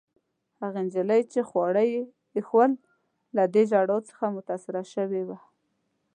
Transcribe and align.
هغې 0.61 0.81
نجلۍ، 0.87 1.21
چي 1.31 1.39
خواړه 1.49 1.83
يې 1.93 2.01
ایښوول، 2.35 2.71
له 3.35 3.43
دې 3.53 3.63
ژړا 3.71 3.97
څخه 4.09 4.25
متاثره 4.35 4.83
شوې 4.93 5.21
وه. 5.27 5.37